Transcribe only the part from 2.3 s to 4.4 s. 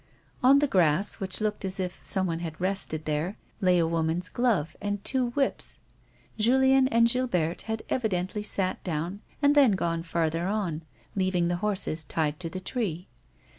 had rested there, lay a woman's